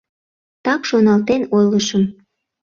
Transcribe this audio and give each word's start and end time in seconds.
—Так 0.65 0.81
шоналтен 0.89 1.41
ойлышым... 1.55 2.03